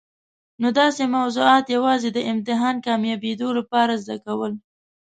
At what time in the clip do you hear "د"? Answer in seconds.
2.13-2.19